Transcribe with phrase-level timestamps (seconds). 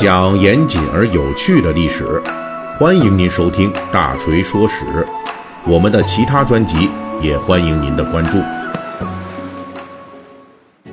[0.00, 2.22] 讲严谨而有趣的历史，
[2.78, 4.86] 欢迎您收听《大锤说史》。
[5.66, 6.88] 我们的其他专辑
[7.20, 8.38] 也欢迎您的关注。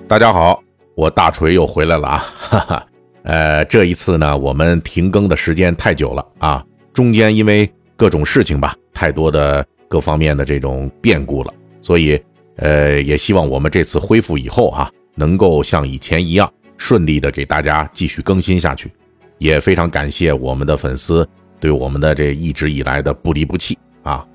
[0.10, 0.62] 大家好，
[0.94, 2.26] 我大锤又回来了啊！
[2.38, 2.86] 哈哈，
[3.24, 6.62] 呃，这一次呢，我们停更的时间太久了啊，
[6.92, 12.22] 中间因为各种事情吧，太多的各方面的这种变故了，所以
[12.58, 16.52] 呃，也希望我们这次恢复以后啊，能够像以前一样。
[16.78, 18.92] 顺利的给大家继续更新下去，
[19.38, 21.28] 也非常感谢我们的粉丝
[21.60, 24.26] 对我们的这一直以来的不离不弃啊！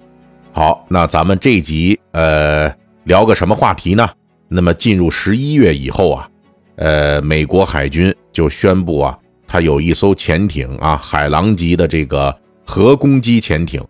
[0.52, 2.68] 好，那咱们这集呃
[3.04, 4.08] 聊个什么话题呢？
[4.48, 6.28] 那么进入十一月以后啊，
[6.76, 12.36] 呃，美国海军就宣布啊，它有一艘潜艇啊，海狼级的这个
[12.66, 13.82] 核攻击潜艇，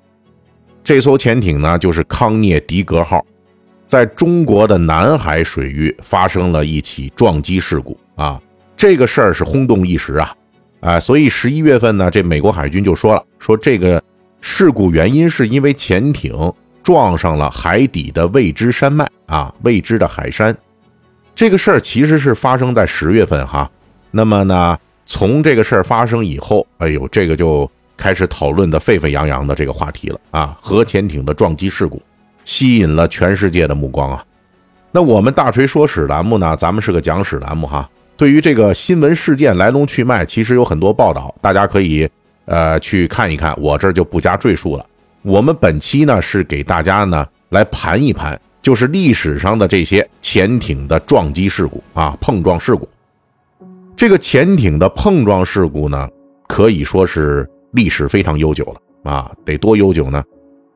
[0.84, 3.24] 这艘潜艇呢就是康涅狄格号，
[3.86, 7.98] 在中国的南海水域发生了一起撞击事故。
[8.14, 8.40] 啊，
[8.76, 10.34] 这个事儿是轰动一时啊，
[10.80, 14.02] 啊，所以十一月份呢，这美国海军就说了，说这个
[14.40, 20.56] 事故原因是因为潜艇撞上了海底的未知山脉啊，未知的海山。
[21.34, 23.70] 这个事儿其实是发生在十月份哈，
[24.10, 32.02] 那么呢，从这个事儿发生以后，哎呦，这个就开始讨论的沸沸扬扬的这个话题了啊，核潜艇的撞击事故
[32.44, 34.24] 吸引了全世界的目光啊。
[34.90, 37.88] 那我们大锤说史栏目呢，咱们是个讲史栏目哈。
[38.22, 42.08] 对于这个新闻事件来龙去脉，其实有很多报道，大家可以
[42.44, 44.86] 呃去看一看，我这就不加赘述了。
[45.22, 52.88] 我们本期呢是给大家呢来盘一盘，就是历史上的这些潜艇的撞击事故啊，碰撞事故。
[53.96, 56.08] 这个潜艇的碰撞事故呢，
[56.46, 60.22] 可以说是历史非常悠久了啊，得多悠久呢？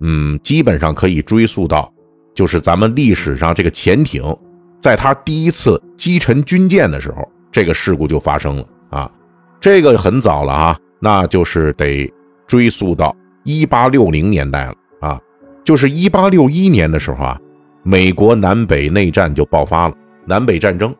[0.00, 1.88] 嗯，基本上可以追溯到，
[2.34, 4.36] 就是咱们历史上这个潜艇，
[4.80, 7.30] 在它第一次击沉军舰的时候。
[7.56, 9.10] 这个事故就发生了啊，
[9.58, 12.12] 这个很早了啊，那就是得
[12.46, 15.18] 追溯到一八六零年代了啊，
[15.64, 17.40] 就是一八六一年的时候啊，
[17.82, 19.94] 美国南北内战就爆发了，
[20.26, 20.94] 南北战争。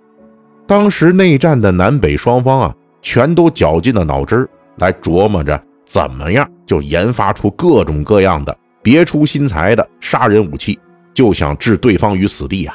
[0.67, 10.81] 当时内战的南北双方啊，全都绞尽了脑汁来琢磨着怎么样就研发出各种各样的别出心裁的杀人武器，
[11.13, 12.75] 就想置对方于死地啊。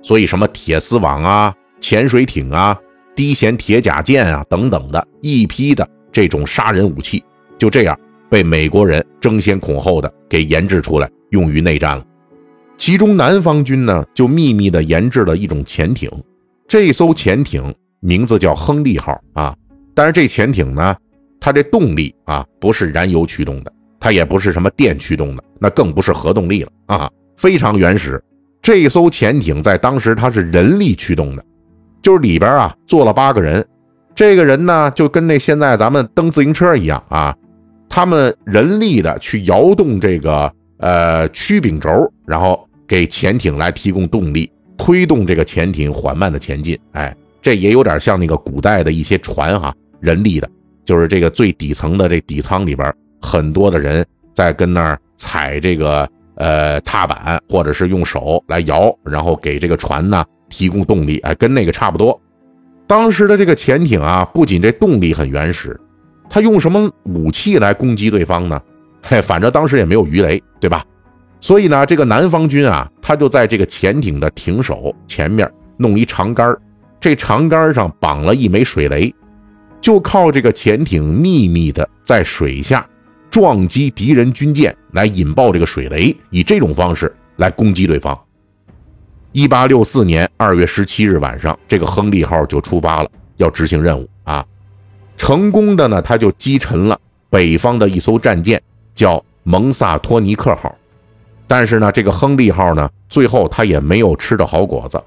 [0.00, 2.78] 所以什么铁丝网啊、潜水艇啊。
[3.16, 7.24] 低弦铁甲舰啊，等等的一批的这种杀人武器，
[7.58, 12.04] 就这样被美国人争先恐后的给研制出来，用于内战了。
[12.76, 16.10] 其中南方军呢，就秘密的研制了一种潜艇，
[16.68, 19.56] 这艘潜艇名字叫亨利号啊。
[19.94, 20.94] 但是这潜艇呢，
[21.40, 28.22] 它这动力啊，不是燃油驱动的，它也不是什么电驱动的，那更不是核动力了啊，非常原始。
[28.60, 31.42] 这艘潜艇在当时它是人力驱动的。
[32.06, 33.66] 就是里边啊坐了八个人，
[34.14, 37.36] 这个人呢就跟那现在咱们蹬自行车一样啊，
[37.88, 41.90] 他们人力的去摇动这个呃曲柄轴，
[42.24, 46.78] 然后给潜艇来提供动力，推动这个潜艇缓慢的前进。
[46.92, 47.12] 哎，
[47.42, 50.48] 这也有点像那个古代的一些船哈，人力的，
[50.84, 60.24] 就是这个最底层的这底舱里边很多的人在跟那儿踩这个呃踏板，或者是用手来摇，然后给这个船呢。
[60.48, 62.20] 提供动力，哎，跟那个差不多。
[62.86, 65.78] 当时的这个潜艇啊，不仅这动力很原始，
[66.28, 68.60] 它用什么武器来攻击对方呢？
[69.02, 70.84] 嘿， 反正当时也没有鱼雷，对吧？
[71.40, 76.56] 所以呢，这个南方军啊，他就在这个潜艇的艇首前面弄一长杆
[76.98, 79.14] 这长杆上绑了一枚水雷，
[79.80, 82.84] 就靠这个潜艇秘密的在水下
[83.30, 88.18] 撞击敌人军舰，来引爆这个水雷，以这种方式来攻击对方。
[89.36, 94.42] 一八六四年二月十七日晚上，这个亨利号就出发了，要执行任务啊。
[95.18, 96.98] 成功的呢，他就击沉了
[97.28, 98.58] 北方的一艘战舰，
[98.94, 100.74] 叫蒙萨托尼克号。
[101.46, 104.98] 但是呢，这个亨利号呢，最后他也没有吃着好果子，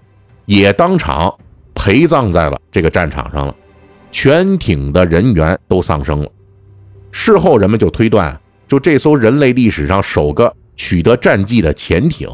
[0.45, 1.33] 也当场
[1.73, 3.55] 陪葬在了这个战场上了，
[4.11, 6.29] 全艇的人员都丧生了。
[7.09, 12.29] 事后人们就推断，就这艘人类历史上首个取得战绩的潜艇。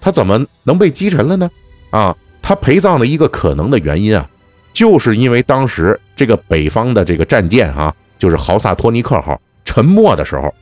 [0.00, 1.50] 他怎么能被击沉了呢？
[1.90, 4.28] 啊，他陪葬的一个可能的原因啊，
[4.72, 10.54] 就是因为当时这个北方的这个战舰啊，就是豪萨托尼克号沉没的时候，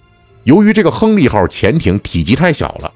[0.45, 2.93] 由于这个亨利号潜艇体积太小了，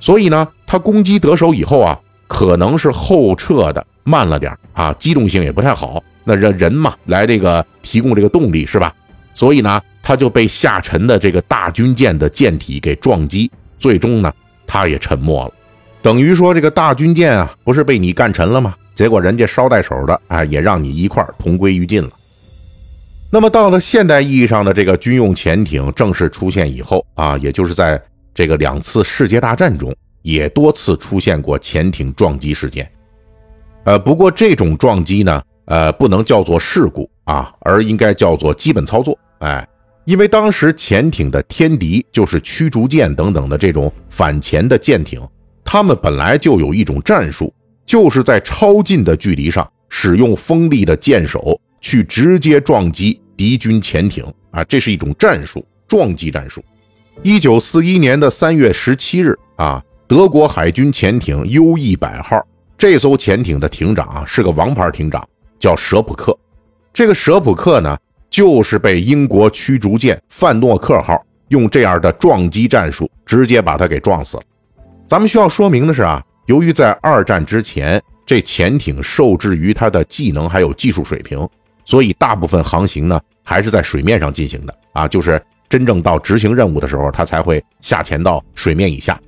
[0.00, 1.98] 所以呢，它攻击得手以后啊，
[2.28, 6.02] 可能是后撤的慢了点啊，机动性也不太好。
[6.24, 8.94] 那人人嘛，来这个提供这个动力是吧？
[9.34, 14.32] 所以呢，他就被下沉的这个大军舰的舰体给撞击，最终呢，
[14.66, 15.52] 他也沉没了。
[16.02, 18.74] 等于说这个大军舰啊，不是被你干沉了吗？
[18.92, 22.10] 结果人家捎带手的，哎，也让你一块同归于尽了。
[23.30, 27.98] 那么到了现代意义上的这个军用潜艇正式出现以后啊，也就是在
[28.34, 32.90] 这个两次世界大战中，也多次出现过潜艇撞击事件。
[33.84, 39.18] 呃，不过这种撞击呢，呃，不能叫做事故啊，而应该叫做基本操作。
[39.38, 39.66] 哎，
[40.04, 45.20] 因为当时潜艇的天敌就是驱逐舰等等的这种反潜的舰艇，
[45.72, 47.50] 他们本来就有一种战术，
[47.86, 53.18] 就是在超近的距离上使用锋利的舰首去直接撞击。
[53.38, 56.62] 敌军潜艇啊，这是一种战术，撞击战术。
[57.22, 62.46] 一九四一年的三月十七日啊，德国海军潜艇 U 一百号
[62.76, 65.26] 这艘潜艇的艇长啊是个王牌艇长，
[65.58, 66.38] 叫舍普克。
[66.92, 67.96] 这个舍普克呢，
[68.28, 71.18] 就是被英国驱逐舰范诺克号
[71.48, 74.42] 用这样的撞击战术直接把他给撞死了。
[75.12, 81.46] 咱们需要说明的是啊，由于在二战之前，这潜艇受制于它的技能还有技术水平。
[81.84, 85.38] 所以，大部分航行呢还是在水面上进行的啊，就是
[85.68, 89.20] 真正到执行任务的时候，它才会下潜到水面以下。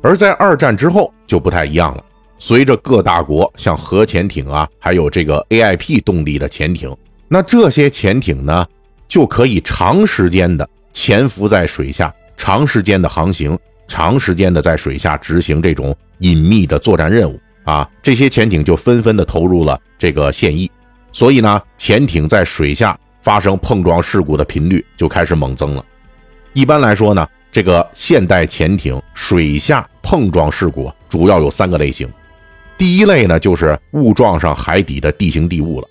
[0.00, 2.04] 而在二战之后就不太一样了，
[2.38, 6.96] 随着各大国像核潜艇啊，还有这个 AIP 动力的潜艇，
[7.26, 8.64] 那这些潜艇呢
[9.08, 13.58] 就可以长时间的潜伏在水下，长时间的航行，
[13.90, 20.70] 长时间的在水下执行这种隐秘的作战任务啊，这些潜艇就纷纷的投入了这个现役。
[21.10, 25.84] 所以呢，潜艇在水下发生碰撞事故的频率就开始猛增了。
[26.52, 32.08] 一般来说呢，这个现代潜艇水下碰撞事故主要有三个类型。
[32.78, 35.88] 第一类呢，就是误撞上海底的地形地物了。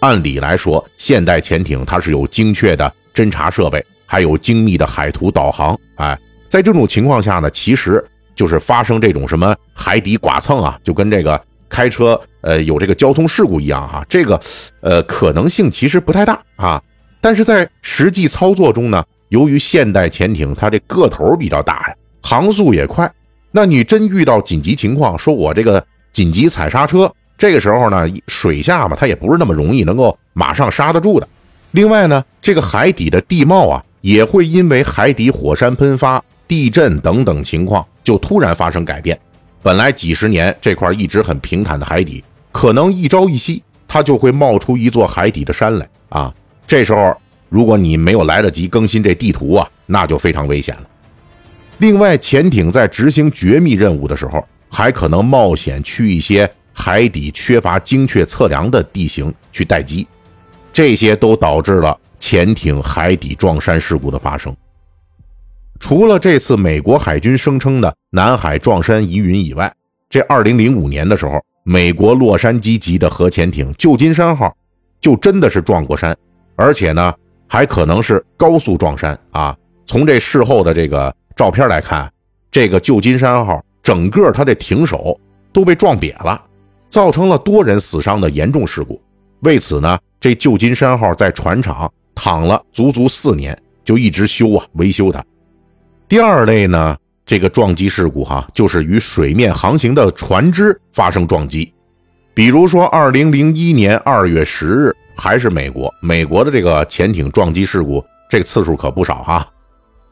[0.00, 5.78] 按理来说，现代潜艇它是有精确的侦察设备，还有精密的海图导航。
[5.96, 6.18] 哎，
[6.54, 8.04] 在这种情况下呢，其实
[8.36, 11.40] 就是发生这种什么海底剐蹭啊，就跟这个。
[11.68, 14.40] 开车，呃，有这个交通事故一样哈，这个，
[14.80, 16.80] 呃，可能性其实不太大啊。
[17.20, 23.12] 但是在实际操作中呢，由于现代潜艇它这个头比较大呀，航速也快，
[23.50, 31.26] 那你真遇到紧急情况，说我这个紧急踩刹车，这个时候呢，水下嘛，它也不是那么容易能够马上刹得住的。
[31.72, 39.18] 另外呢，这个海底的地貌啊，也会因为海底火山喷发、地震等等情况，就突然发生改变。
[39.62, 46.34] 本来几十年这块一直很平坦的海底，可能一朝一夕，它就会冒出一座海底的山来啊！
[46.66, 47.16] 这时候，
[47.48, 50.82] 如果你没有来得及更新这地图啊，那就非常危险了。
[51.78, 60.06] 另外，潜艇在执行绝密任务的时候，还可能冒险去一些海底缺乏精确测量的地形去待机，
[60.72, 64.54] 这些都导致了潜艇海底撞山事故的发生。
[65.80, 69.72] 除了这次美国海军声称的南海撞山疑云以外，
[70.08, 74.54] 这2005年的时候，美国洛杉矶级的核潜艇旧金山号
[75.00, 76.16] 就真的是撞过山，
[76.56, 77.12] 而且呢，
[77.48, 79.56] 还可能是高速撞山啊！
[79.86, 82.10] 从这事后的这个照片来看，
[82.50, 85.18] 这个旧金山号整个它的艇首
[85.52, 86.42] 都被撞瘪了，
[86.88, 89.00] 造成了多人死伤的严重事故。
[89.40, 95.22] 为此呢，这旧金山号在船厂躺了足足四年，就一直修啊，维修它。
[96.06, 101.72] 第二类呢，这个撞击事故哈，就是与水面航行的船只发生撞击。
[102.34, 109.48] 比如说，二零零一年二月十日，还是美国，美国的这个潜艇撞击事故，这个次数可不少哈。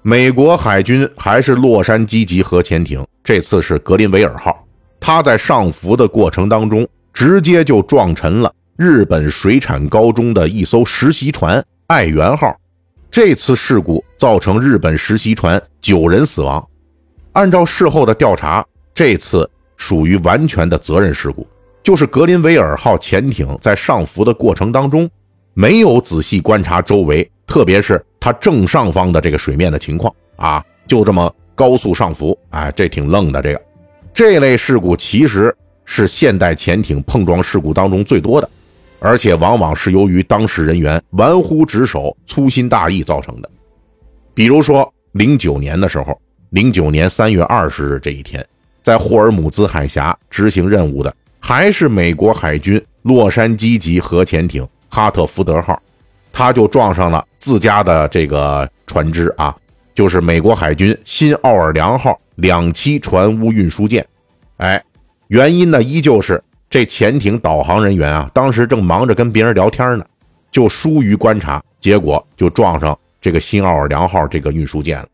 [0.00, 4.66] 美国海军还是洛杉矶级核潜艇，这次是格林维尔号，
[4.98, 12.56] 它在上浮的过程当中，直接就撞沉了日本水产高中的一艘实习船爱媛号。
[13.12, 16.66] 这次事故造成日本实习船九人死亡。
[17.32, 21.46] 按照事后的调查，这次属于完全的责任事故，
[21.82, 25.06] 就是格林维尔号潜艇在上浮的过程当中，
[25.52, 33.42] 没有仔细观察周围，特别是它正上方的这个水面的情况啊，就这么高速上浮，哎，这挺愣的。
[33.42, 33.62] 这个
[34.14, 35.54] 这类事故其实
[35.84, 38.48] 是现代潜艇碰撞事故当中最多的。
[39.02, 43.50] 而且往往是由于当事人员玩忽职守、粗心大意造成的。
[44.32, 46.16] 比如说，零九年的时候，
[46.50, 48.46] 零九年三月二十日这一天，
[48.80, 55.82] 在霍尔姆兹海峡执行任务的还是美国海军洛杉矶级核潜艇哈特福德号，
[56.32, 59.54] 他就撞上了自家的这个船只啊，
[59.94, 64.06] 就是美国海军新奥尔良号两栖船坞运输舰。
[64.58, 64.80] 哎，
[65.26, 66.40] 原因呢，依旧是。
[66.72, 70.04] 这潜艇导航人员啊，当时正忙着跟别人聊天呢，
[70.50, 75.06] 就疏于观察，结果就撞上这个新奥尔良号这个运输舰了。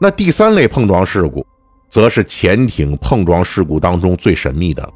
[0.00, 1.44] 那第三类碰撞事故，
[1.90, 4.88] 则是潜艇碰撞事故当中最神秘的，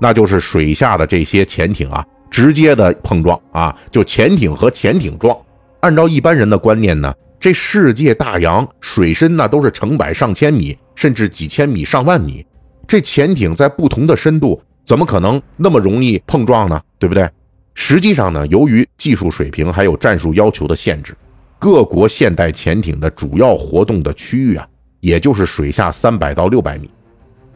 [0.00, 5.38] 那就是水下的这些潜艇啊，直接的碰撞啊，就潜艇和潜艇撞。
[5.82, 12.44] 按照一般人的观念呢，这世界大洋水深呢都是成百上千米，甚至几千米、上万米，
[12.88, 16.80] 这潜艇在不同的深度，怎么可能那么容易碰撞呢？
[16.98, 17.28] 对不对？
[17.74, 21.14] 实际上呢，由于技术水平还有战术要求的限制，
[21.58, 24.66] 各国现代潜艇的主要活动的区域啊，
[25.00, 26.88] 也就是水下三百到六百米。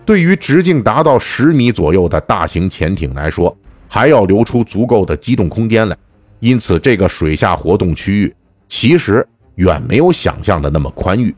[0.05, 3.57] 对于直径达到十米左右的大型潜艇来说，
[3.89, 5.97] 还要留出足够的机动空间来。
[6.41, 8.35] 因此，这个水下活动区域
[8.69, 11.35] 其实远没有想象的那么宽裕，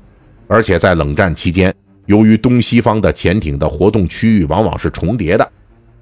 [0.48, 1.72] 而且在冷战期间，
[2.06, 5.52] 由于东西方的潜艇的活动区域往往是重叠的，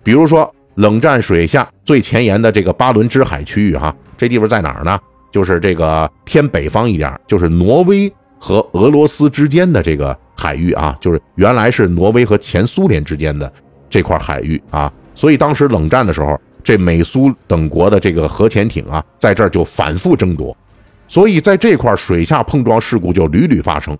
[0.02, 4.98] 比如说冷战水下最前沿的这个巴伦支海区域，哈，这地方在哪儿呢？
[5.30, 13.50] 就是这个偏北方一点，就是挪威和俄罗斯之间的这个海域啊，就是原来是挪威和前苏联之间的
[13.88, 16.38] 这块海域啊，所以当时冷战的时候。
[16.64, 20.56] 这美苏等国的这个核潜艇啊，在这儿就反复争夺，
[21.08, 23.98] 所以在这块水下碰撞事故就屡屡发生。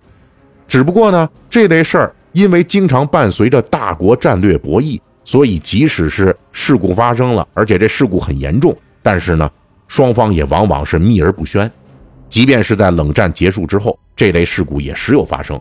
[0.68, 9.50] 只不过呢，这类事儿因为经常伴随着大国战略博弈，所以即使是事故发生了，而且这事故很严重，但是呢，
[9.88, 11.70] 双方也往往是秘而不宣。
[12.28, 15.60] 即便是在冷战结束之后，这类事故也时有发生。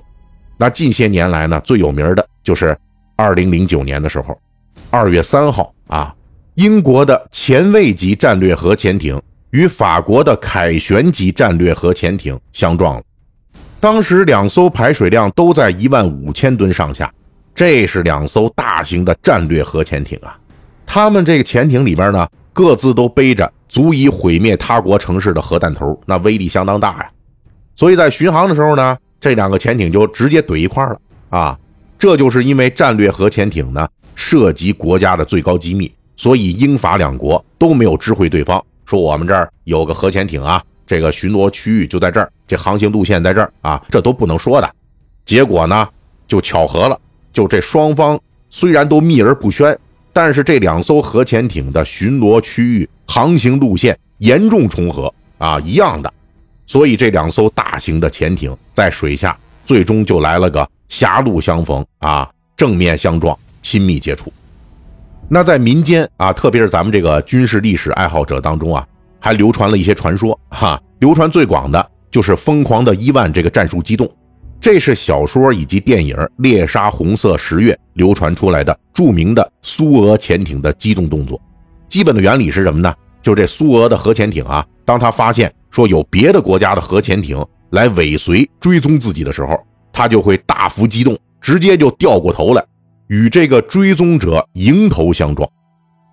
[0.57, 2.77] 那近些年来呢，最有名的就是
[3.15, 4.39] 二零零九年的时候，
[4.89, 6.15] 二月三号啊。
[6.55, 9.19] 英国的前卫级战略核潜艇
[9.51, 13.03] 与法国的凯旋级战略核潜艇相撞了，
[13.79, 17.11] 当时两艘排水量都在一万五千吨上下，
[17.53, 20.37] 这是两艘大型的战略核潜艇啊。
[20.85, 27.11] 他们这个潜艇里边呢，各自都背着足以毁灭他国城市的核弹头，那威力相当大呀。
[27.75, 31.57] 所以在巡航的时候呢，这两个潜艇就直接怼一块了啊。
[31.97, 35.91] 这就是因为战略核潜艇呢，涉及国家的最高机密。
[36.17, 44.69] 所以英法两国都没有知会对方，说我们这儿有个核潜艇啊，这个巡逻区域就在这儿，这航行路线在这儿啊，这都不能说的。
[45.25, 45.87] 结果呢，
[46.27, 46.99] 就巧合了，
[47.33, 48.19] 就这双方
[48.49, 49.77] 虽然都秘而不宣，
[50.11, 56.11] 但是这两艘核潜艇的巡逻区域、航行路线严重重合啊，一样的。
[56.67, 64.31] 所以这两艘大型的潜艇在水下最终就来了个狭路相逢啊，正面相撞，亲密接触。
[65.27, 68.85] 那在民间啊，特别是咱们这个军事历史爱好者当中啊，
[69.19, 70.81] 还流传了一些传说哈。
[70.99, 74.09] 流传最广的就是“疯狂的伊万”这个战术机动，
[74.61, 81.41] 这是小说以及电影《猎杀红色十月》流传出来的著名的苏俄潜艇的机动动作。
[81.89, 82.93] 基本的原理是什么呢？
[83.23, 89.59] 就这苏俄的核潜艇啊，当他发现说有别的国家的核潜艇来尾随追踪自己的时候，
[89.91, 92.63] 他就会大幅机动，直接就掉过头来。
[93.07, 95.49] 与这个追踪者迎头相撞，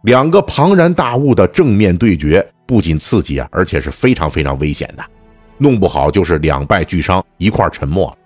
[0.05, 5.05] 两个庞然大物的正面对决不仅刺激啊，而且是非常非常危险的，
[5.59, 8.17] 弄不好就是两败俱伤，一块沉没了。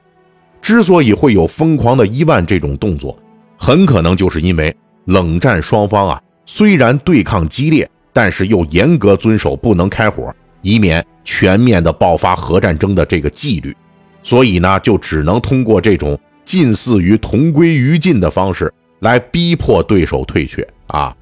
[0.63, 3.19] 之所以会有疯狂的伊万这种动作，
[3.59, 13.77] 很可能就是因为冷战双方啊，虽然对抗激烈，但是又严格遵守不能开火，以免全面的爆发核战争的这个纪律，
[14.23, 16.19] 所以呢，就只能通过这种。
[16.45, 21.17] 近似于同归于尽的方式来逼迫对手退却啊！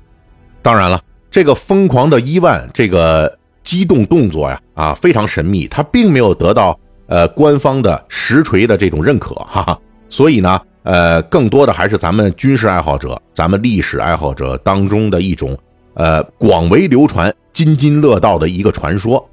[0.63, 6.77] 当然了，这个疯狂的伊万这个机动动作呀啊非常神秘，他并没有得到
[7.11, 9.79] 呃官方的实锤的这种认可 哈哈。
[10.09, 15.57] 所以呢呃更多的还是咱们军事爱好者、咱们历史爱好者当中的一种
[15.93, 19.29] 呃广为流传、津津乐道的一个传说。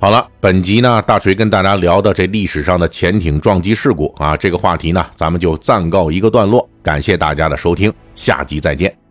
[0.00, 6.68] 好了，本集呢，大锤跟大家聊的这历史上的潜艇撞击事故啊，这个话题呢，咱们就暂告一个段落。
[6.82, 9.01] 感谢大家的收听，下集再见。